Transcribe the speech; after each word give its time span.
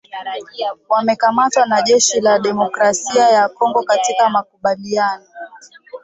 wamekamatwa 0.89 1.65
na 1.65 1.81
jeshi 1.81 2.21
la 2.21 2.39
Demokrasia 2.39 3.29
ya 3.29 3.49
Kongo 3.49 3.83
katika 3.83 4.29
makabiliano 4.29 5.25